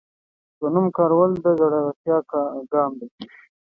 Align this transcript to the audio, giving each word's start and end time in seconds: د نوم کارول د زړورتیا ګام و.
د 0.59 0.61
نوم 0.73 0.87
کارول 0.97 1.31
د 1.43 1.45
زړورتیا 1.59 2.17
ګام 2.71 2.91
و. 2.99 3.01